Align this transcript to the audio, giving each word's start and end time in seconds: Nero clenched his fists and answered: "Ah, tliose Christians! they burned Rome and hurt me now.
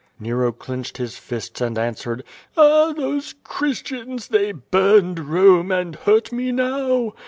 Nero 0.19 0.51
clenched 0.51 0.97
his 0.97 1.19
fists 1.19 1.61
and 1.61 1.77
answered: 1.77 2.23
"Ah, 2.57 2.91
tliose 2.97 3.35
Christians! 3.43 4.29
they 4.29 4.51
burned 4.51 5.19
Rome 5.29 5.71
and 5.71 5.95
hurt 5.95 6.31
me 6.31 6.51
now. 6.51 7.13